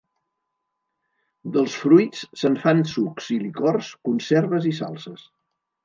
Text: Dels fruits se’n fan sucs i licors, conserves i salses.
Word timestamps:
Dels 1.57 1.75
fruits 1.83 2.25
se’n 2.43 2.57
fan 2.65 2.83
sucs 2.95 3.31
i 3.39 3.41
licors, 3.47 3.95
conserves 4.11 4.71
i 4.73 4.77
salses. 4.85 5.33